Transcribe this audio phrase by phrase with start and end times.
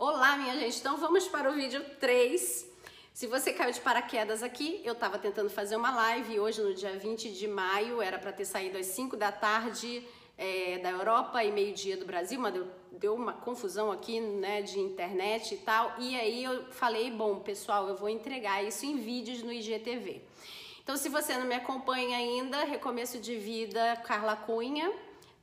[0.00, 0.78] Olá, minha gente.
[0.78, 2.70] Então vamos para o vídeo 3.
[3.12, 6.96] Se você caiu de paraquedas aqui, eu estava tentando fazer uma live hoje no dia
[6.96, 10.06] 20 de maio, era para ter saído às 5 da tarde
[10.38, 14.78] é, da Europa e meio-dia do Brasil, mas deu, deu uma confusão aqui, né, de
[14.78, 15.92] internet e tal.
[15.98, 20.22] E aí eu falei, bom, pessoal, eu vou entregar isso em vídeos no IGTV.
[20.80, 24.92] Então, se você não me acompanha ainda, Recomeço de Vida Carla Cunha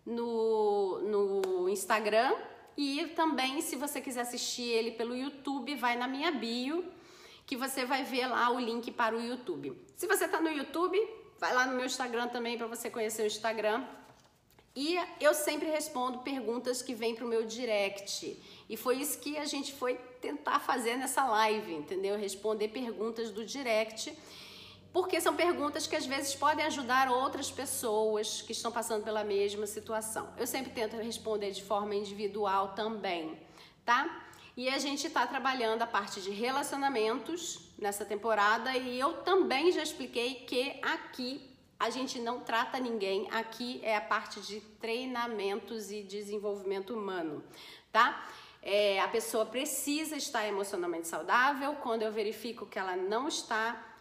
[0.06, 2.34] no, no Instagram
[2.78, 6.84] e também, se você quiser assistir ele pelo YouTube, vai na minha bio,
[7.46, 9.78] que você vai ver lá o link para o YouTube.
[9.96, 11.00] Se você está no YouTube,
[11.40, 13.84] vai lá no meu Instagram também para você conhecer o Instagram.
[14.76, 18.38] E eu sempre respondo perguntas que vêm para o meu direct.
[18.68, 22.18] E foi isso que a gente foi tentar fazer nessa live, entendeu?
[22.18, 24.14] Responder perguntas do direct
[24.96, 29.68] porque são perguntas que às vezes podem ajudar outras pessoas que estão passando pela mesma
[29.68, 30.34] situação.
[30.38, 33.38] Eu sempre tento responder de forma individual também,
[33.84, 34.26] tá?
[34.56, 39.84] E a gente está trabalhando a parte de relacionamentos nessa temporada e eu também já
[39.84, 41.42] expliquei que aqui
[41.78, 47.44] a gente não trata ninguém, aqui é a parte de treinamentos e desenvolvimento humano,
[47.92, 48.26] tá?
[48.62, 51.76] É, a pessoa precisa estar emocionalmente saudável.
[51.84, 53.95] Quando eu verifico que ela não está,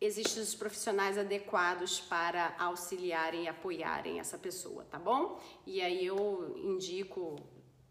[0.00, 5.40] existem os profissionais adequados para auxiliarem e apoiarem essa pessoa, tá bom?
[5.66, 7.36] E aí eu indico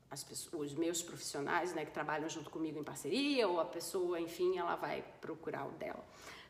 [0.09, 4.19] as pessoas, os meus profissionais, né, que trabalham junto comigo em parceria, ou a pessoa,
[4.19, 6.05] enfim, ela vai procurar o dela,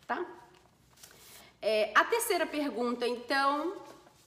[0.06, 0.26] tá?
[1.60, 3.82] É, a terceira pergunta, então,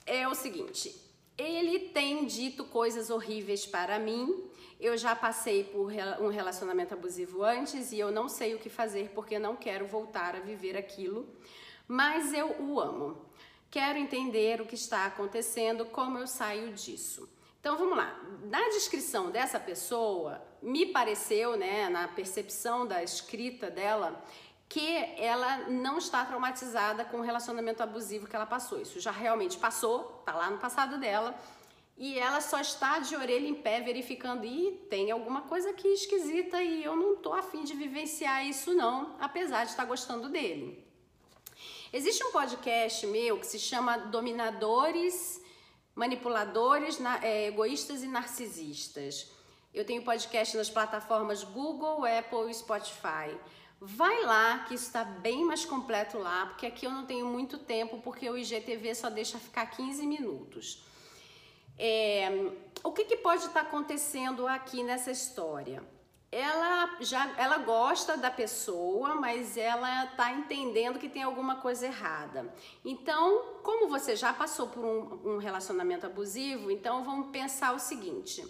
[0.04, 0.92] é o seguinte:
[1.40, 7.92] ele tem dito coisas horríveis para mim eu já passei por um relacionamento abusivo antes
[7.92, 11.28] e eu não sei o que fazer porque não quero voltar a viver aquilo,
[11.86, 13.26] mas eu o amo.
[13.70, 17.28] Quero entender o que está acontecendo, como eu saio disso.
[17.60, 18.18] Então vamos lá.
[18.44, 24.24] Na descrição dessa pessoa, me pareceu, né, na percepção da escrita dela,
[24.70, 28.80] que ela não está traumatizada com o relacionamento abusivo que ela passou.
[28.80, 31.36] Isso já realmente passou, tá lá no passado dela
[31.98, 36.62] e ela só está de orelha em pé verificando e tem alguma coisa aqui esquisita
[36.62, 40.86] e eu não tô afim de vivenciar isso não, apesar de estar gostando dele.
[41.92, 45.42] Existe um podcast meu que se chama Dominadores,
[45.96, 49.32] Manipuladores, é, Egoístas e Narcisistas.
[49.74, 53.36] Eu tenho podcast nas plataformas Google, Apple e Spotify.
[53.82, 57.98] Vai lá, que está bem mais completo lá, porque aqui eu não tenho muito tempo,
[58.04, 60.84] porque o IGTV só deixa ficar 15 minutos.
[61.78, 62.28] É,
[62.84, 65.82] o que, que pode estar tá acontecendo aqui nessa história?
[66.30, 72.54] Ela já ela gosta da pessoa, mas ela está entendendo que tem alguma coisa errada.
[72.84, 78.46] Então, como você já passou por um, um relacionamento abusivo, então vamos pensar o seguinte: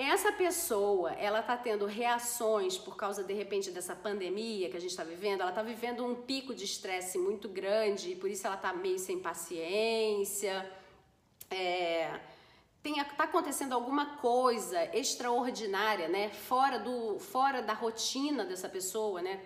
[0.00, 4.92] essa pessoa, ela está tendo reações por causa de repente dessa pandemia que a gente
[4.92, 8.54] está vivendo, ela está vivendo um pico de estresse muito grande, e por isso ela
[8.54, 10.70] está meio sem paciência.
[11.50, 12.20] É,
[12.84, 16.30] está acontecendo alguma coisa extraordinária, né?
[16.30, 19.40] Fora, do, fora da rotina dessa pessoa, né?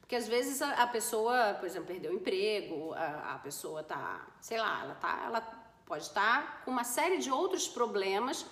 [0.00, 4.26] Porque às vezes a, a pessoa, por exemplo, perdeu o emprego, a, a, pessoa tá,
[4.40, 5.40] sei lá, ela, tá, ela
[5.86, 8.44] pode estar tá com uma série de outros problemas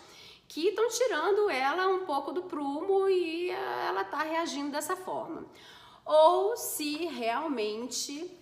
[0.51, 5.47] que estão tirando ela um pouco do prumo e ela está reagindo dessa forma.
[6.05, 8.37] Ou se realmente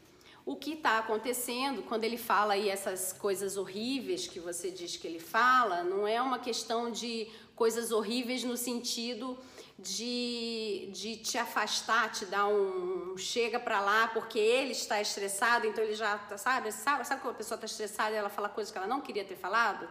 [0.46, 5.06] o que está acontecendo quando ele fala aí essas coisas horríveis que você diz que
[5.06, 9.38] ele fala, não é uma questão de coisas horríveis no sentido
[9.78, 15.84] de, de te afastar, te dar um chega para lá porque ele está estressado, então
[15.84, 18.72] ele já tá, sabe, sabe, sabe quando a pessoa está estressada e ela fala coisas
[18.72, 19.86] que ela não queria ter falado?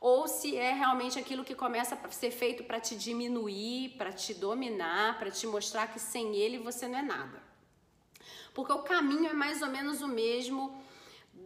[0.00, 4.34] Ou se é realmente aquilo que começa a ser feito para te diminuir, para te
[4.34, 7.46] dominar, para te mostrar que sem ele você não é nada
[8.56, 10.74] porque o caminho é mais ou menos o mesmo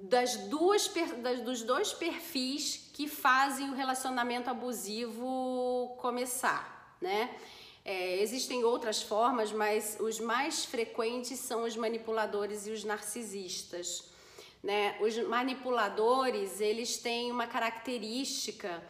[0.03, 0.89] das duas,
[1.21, 7.35] das, dos dois perfis que fazem o relacionamento abusivo começar, né?
[7.85, 14.05] É, existem outras formas, mas os mais frequentes são os manipuladores e os narcisistas.
[14.63, 14.97] Né?
[15.01, 18.83] Os manipuladores, eles têm uma característica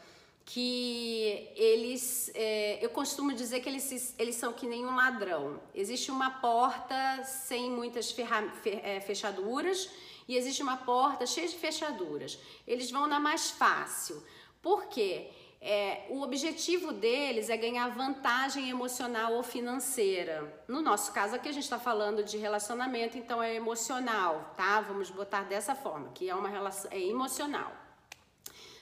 [0.44, 5.60] que eles, é, eu costumo dizer que eles, eles são que nem um ladrão.
[5.74, 9.88] Existe uma porta sem muitas ferra, é, fechaduras
[10.26, 12.36] e existe uma porta cheia de fechaduras.
[12.66, 14.20] Eles vão na mais fácil.
[14.60, 15.30] Por quê?
[15.62, 20.62] É, o objetivo deles é ganhar vantagem emocional ou financeira.
[20.66, 24.80] No nosso caso aqui a gente está falando de relacionamento, então é emocional, tá?
[24.80, 27.80] Vamos botar dessa forma, que é uma relação é emocional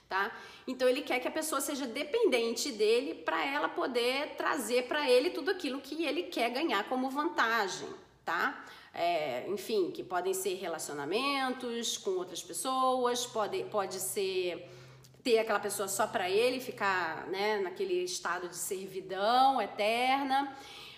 [0.09, 0.33] tá?
[0.67, 5.31] Então ele quer que a pessoa seja dependente dele para ela poder trazer para ele
[5.31, 7.89] tudo aquilo que ele quer ganhar como vantagem,
[8.25, 8.65] tá?
[8.95, 14.69] É, enfim, que podem ser relacionamentos com outras pessoas, pode, pode ser
[15.23, 20.57] ter aquela pessoa só para ele, ficar né, naquele estado de servidão eterna.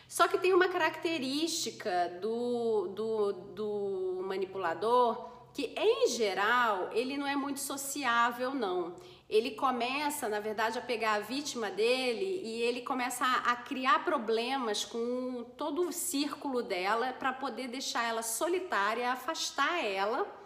[0.08, 7.36] Só que tem uma característica do, do, do manipulador que, em geral, ele não é
[7.36, 8.96] muito sociável, não.
[9.28, 14.04] Ele começa, na verdade, a pegar a vítima dele e ele começa a, a criar
[14.04, 20.39] problemas com todo o círculo dela para poder deixar ela solitária, afastar ela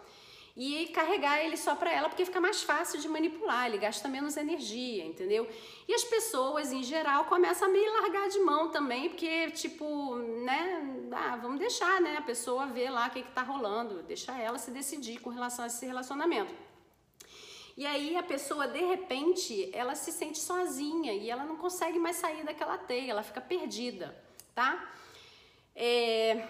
[0.55, 4.37] e carregar ele só para ela, porque fica mais fácil de manipular, ele gasta menos
[4.37, 5.49] energia, entendeu?
[5.85, 11.07] E as pessoas, em geral, começam a meio largar de mão também, porque, tipo, né,
[11.11, 14.57] ah, vamos deixar, né, a pessoa ver lá o que, que tá rolando, deixar ela
[14.57, 16.53] se decidir com relação a esse relacionamento.
[17.75, 22.15] E aí a pessoa, de repente, ela se sente sozinha e ela não consegue mais
[22.15, 24.15] sair daquela teia, ela fica perdida,
[24.53, 24.89] tá?
[25.75, 26.47] É,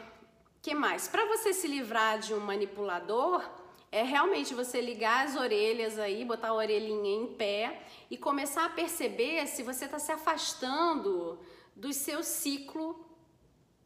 [0.62, 1.07] que mais?
[1.07, 3.44] Para você se livrar de um manipulador,
[3.91, 8.69] é realmente você ligar as orelhas aí, botar a orelhinha em pé e começar a
[8.69, 11.39] perceber se você está se afastando
[11.75, 13.05] do seu ciclo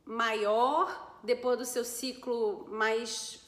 [0.06, 3.40] maior, depois do seu ciclo mais,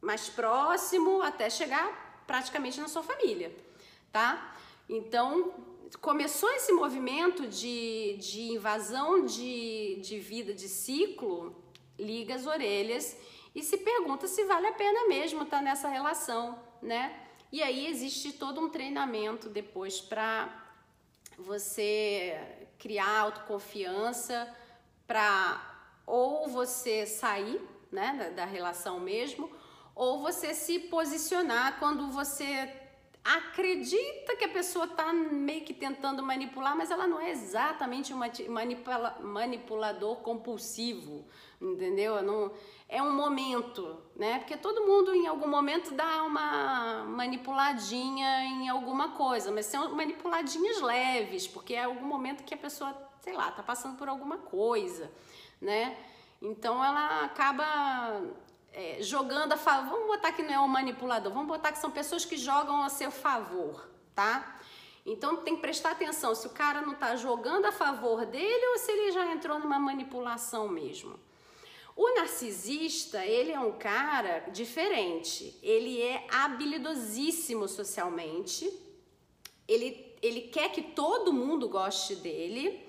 [0.00, 3.54] mais próximo, até chegar praticamente na sua família,
[4.12, 4.56] tá?
[4.88, 5.52] Então,
[6.00, 11.54] começou esse movimento de, de invasão de, de vida, de ciclo,
[11.98, 13.16] liga as orelhas
[13.56, 17.18] e se pergunta se vale a pena mesmo estar tá nessa relação, né?
[17.50, 20.62] E aí existe todo um treinamento depois para
[21.38, 22.38] você
[22.78, 24.54] criar autoconfiança
[25.06, 25.74] para
[26.04, 27.58] ou você sair,
[27.90, 29.50] né, da, da relação mesmo,
[29.94, 32.70] ou você se posicionar quando você
[33.34, 38.20] acredita que a pessoa está meio que tentando manipular, mas ela não é exatamente um
[38.48, 41.26] manipula, manipulador compulsivo,
[41.60, 42.22] entendeu?
[42.22, 42.52] Não,
[42.88, 44.38] é um momento, né?
[44.38, 50.80] Porque todo mundo em algum momento dá uma manipuladinha em alguma coisa, mas são manipuladinhas
[50.80, 55.10] leves, porque é algum momento que a pessoa, sei lá, tá passando por alguma coisa,
[55.60, 55.96] né?
[56.40, 58.22] Então ela acaba
[58.76, 59.90] é, jogando a favor.
[59.90, 62.90] Vamos botar que não é um manipulador, vamos botar que são pessoas que jogam a
[62.90, 64.60] seu favor, tá?
[65.04, 68.78] Então tem que prestar atenção se o cara não tá jogando a favor dele ou
[68.78, 71.18] se ele já entrou numa manipulação mesmo.
[71.96, 75.58] O narcisista, ele é um cara diferente.
[75.62, 78.70] Ele é habilidosíssimo socialmente.
[79.66, 82.85] Ele, ele quer que todo mundo goste dele.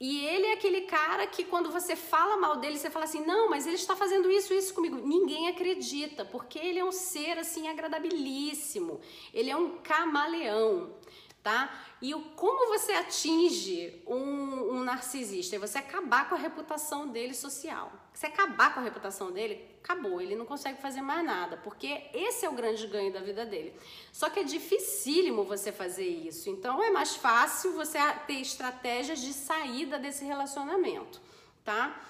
[0.00, 3.50] E ele é aquele cara que quando você fala mal dele, você fala assim: "Não,
[3.50, 4.96] mas ele está fazendo isso, isso comigo".
[4.96, 9.00] Ninguém acredita, porque ele é um ser assim agradabilíssimo.
[9.34, 10.94] Ele é um camaleão
[11.42, 11.72] tá?
[12.00, 15.56] E o, como você atinge um, um narcisista?
[15.56, 17.92] É você acabar com a reputação dele social.
[18.12, 22.44] Se acabar com a reputação dele, acabou, ele não consegue fazer mais nada, porque esse
[22.44, 23.74] é o grande ganho da vida dele.
[24.12, 29.32] Só que é dificílimo você fazer isso, então é mais fácil você ter estratégias de
[29.32, 31.20] saída desse relacionamento,
[31.64, 32.00] tá?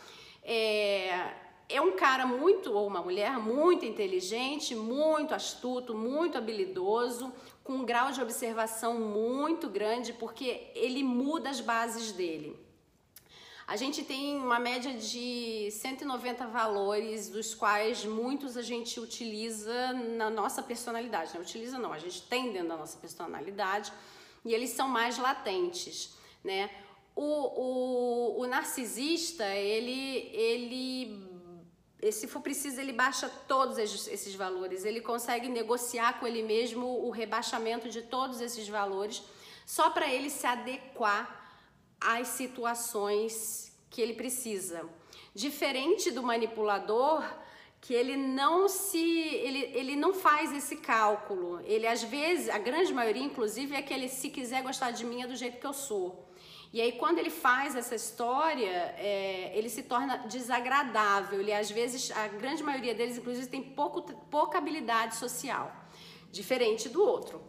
[0.43, 1.35] É,
[1.69, 7.33] é um cara muito, ou uma mulher muito inteligente, muito astuto, muito habilidoso,
[7.69, 12.59] com um grau de observação muito grande, porque ele muda as bases dele.
[13.67, 20.31] A gente tem uma média de 190 valores, dos quais muitos a gente utiliza na
[20.31, 21.35] nossa personalidade.
[21.35, 23.93] Não utiliza não, a gente tem dentro da nossa personalidade
[24.47, 26.71] e eles são mais latentes, né?
[27.15, 31.28] O, o, o narcisista, ele, ele
[32.13, 34.85] se for preciso, ele baixa todos esses valores.
[34.85, 39.23] Ele consegue negociar com ele mesmo o rebaixamento de todos esses valores,
[39.67, 41.51] só para ele se adequar
[42.01, 44.89] às situações que ele precisa.
[45.35, 47.25] Diferente do manipulador,
[47.81, 51.61] que ele não se ele, ele não faz esse cálculo.
[51.65, 55.23] Ele às vezes, a grande maioria inclusive é que ele se quiser gostar de mim
[55.23, 56.28] é do jeito que eu sou.
[56.71, 61.41] E aí, quando ele faz essa história, é, ele se torna desagradável.
[61.41, 65.75] Ele, às vezes, a grande maioria deles, inclusive, tem pouco, pouca habilidade social,
[66.31, 67.41] diferente do outro.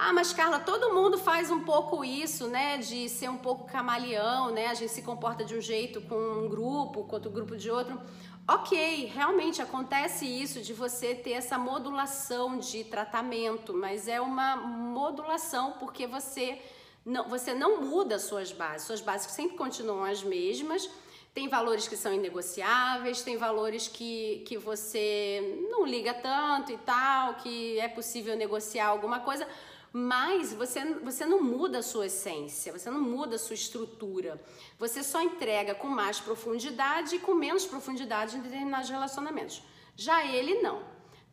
[0.00, 2.78] Ah, mas Carla, todo mundo faz um pouco isso, né?
[2.78, 4.68] De ser um pouco camaleão, né?
[4.68, 8.00] A gente se comporta de um jeito com um grupo, com outro grupo de outro.
[8.46, 15.72] Ok, realmente acontece isso de você ter essa modulação de tratamento, mas é uma modulação
[15.72, 16.58] porque você
[17.04, 20.88] não, você não muda suas bases, suas bases sempre continuam as mesmas.
[21.34, 27.34] Tem valores que são inegociáveis, tem valores que, que você não liga tanto e tal,
[27.34, 29.46] que é possível negociar alguma coisa,
[29.92, 34.40] mas você, você não muda a sua essência, você não muda a sua estrutura.
[34.78, 39.62] Você só entrega com mais profundidade e com menos profundidade em determinados relacionamentos.
[39.96, 40.82] Já ele não,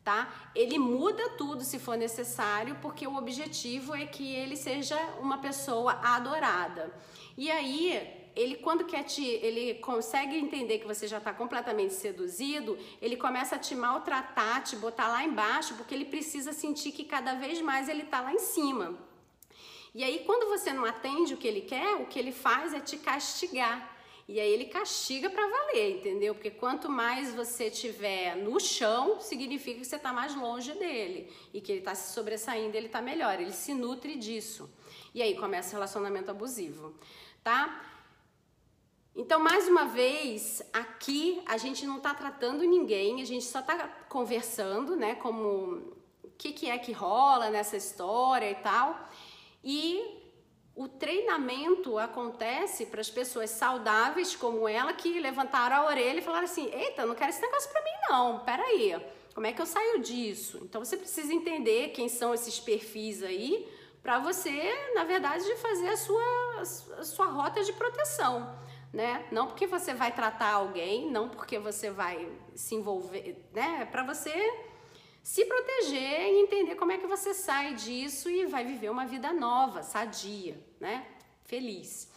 [0.06, 0.32] tá?
[0.54, 5.94] Ele muda tudo se for necessário, porque o objetivo é que ele seja uma pessoa
[6.00, 6.94] adorada.
[7.36, 12.78] E aí, ele quando quer te, ele consegue entender que você já está completamente seduzido,
[13.02, 17.34] ele começa a te maltratar, te botar lá embaixo, porque ele precisa sentir que cada
[17.34, 18.96] vez mais ele está lá em cima.
[19.92, 22.78] E aí quando você não atende o que ele quer, o que ele faz é
[22.78, 23.95] te castigar.
[24.28, 26.34] E aí ele castiga para valer, entendeu?
[26.34, 31.60] Porque quanto mais você tiver no chão, significa que você está mais longe dele e
[31.60, 33.40] que ele está se sobressaindo, ele está melhor.
[33.40, 34.68] Ele se nutre disso.
[35.14, 36.94] E aí começa o relacionamento abusivo,
[37.42, 37.82] tá?
[39.14, 43.88] Então, mais uma vez, aqui a gente não está tratando ninguém, a gente só está
[44.08, 45.14] conversando, né?
[45.14, 49.08] Como o que, que é que rola nessa história e tal.
[49.64, 50.25] E
[50.76, 56.44] o treinamento acontece para as pessoas saudáveis como ela que levantaram a orelha e falaram
[56.44, 58.40] assim: Eita, não quero esse negócio para mim, não.
[58.40, 58.94] Peraí,
[59.34, 60.60] como é que eu saio disso?
[60.62, 63.66] Então você precisa entender quem são esses perfis aí
[64.02, 68.54] para você, na verdade, fazer a sua, a sua rota de proteção
[68.96, 69.26] né?
[69.30, 73.80] Não porque você vai tratar alguém, não porque você vai se envolver, né?
[73.82, 74.32] É para você
[75.26, 79.32] se proteger e entender como é que você sai disso e vai viver uma vida
[79.32, 81.04] nova, sadia, né?
[81.42, 82.08] Feliz.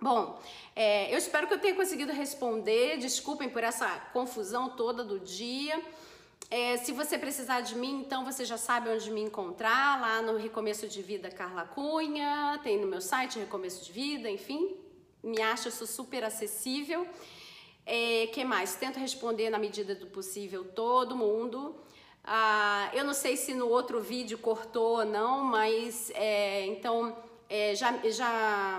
[0.00, 0.40] Bom,
[0.74, 2.96] é, eu espero que eu tenha conseguido responder.
[2.96, 5.78] Desculpem por essa confusão toda do dia.
[6.48, 10.38] É, se você precisar de mim, então você já sabe onde me encontrar, lá no
[10.38, 14.74] Recomeço de Vida Carla Cunha, tem no meu site Recomeço de Vida, enfim,
[15.22, 17.06] me acha, sou super acessível.
[17.84, 18.74] É, que mais?
[18.74, 21.78] Tento responder na medida do possível todo mundo.
[22.24, 27.16] Ah, eu não sei se no outro vídeo cortou ou não, mas é, então
[27.48, 28.78] é, já, já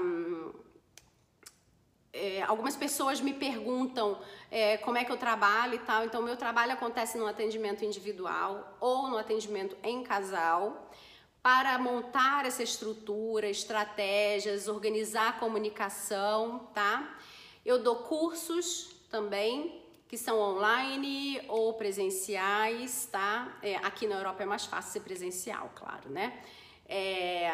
[2.13, 4.17] é, algumas pessoas me perguntam
[4.49, 6.05] é, como é que eu trabalho e tal.
[6.05, 10.89] Então, meu trabalho acontece no atendimento individual ou no atendimento em casal
[11.41, 17.17] para montar essa estrutura, estratégias, organizar a comunicação, tá?
[17.65, 23.57] Eu dou cursos também que são online ou presenciais, tá?
[23.61, 26.41] É, aqui na Europa é mais fácil ser presencial, claro, né?
[26.85, 27.49] É,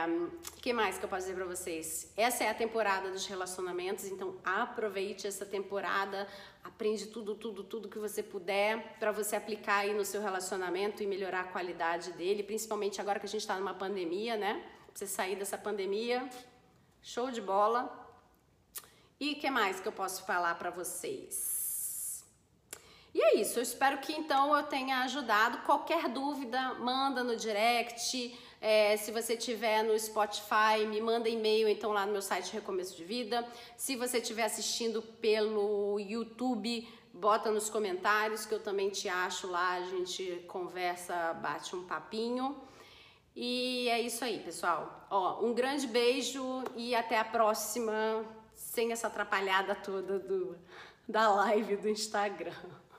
[0.62, 2.12] que mais que eu posso dizer para vocês?
[2.18, 6.28] Essa é a temporada dos relacionamentos, então aproveite essa temporada,
[6.64, 11.08] aprende tudo, tudo, tudo que você puder para você aplicar aí no seu relacionamento e
[11.08, 14.64] melhorar a qualidade dele, principalmente agora que a gente está numa pandemia, né?
[14.88, 16.28] Pra você sair dessa pandemia,
[17.02, 17.96] show de bola.
[19.20, 21.59] E que mais que eu posso falar para vocês?
[23.14, 25.60] E é isso, eu espero que então eu tenha ajudado.
[25.60, 31.94] Qualquer dúvida, manda no direct é, se você tiver no Spotify, me manda e-mail então
[31.94, 33.48] lá no meu site Recomeço de Vida.
[33.78, 39.76] Se você estiver assistindo pelo YouTube, bota nos comentários que eu também te acho lá,
[39.76, 42.62] a gente conversa, bate um papinho.
[43.34, 45.08] E é isso aí, pessoal.
[45.10, 50.58] Ó, um grande beijo e até a próxima, sem essa atrapalhada toda do,
[51.08, 52.52] da live do Instagram.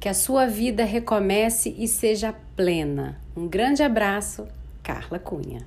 [0.00, 3.18] Que a sua vida recomece e seja plena.
[3.36, 4.46] Um grande abraço,
[4.82, 5.66] Carla Cunha.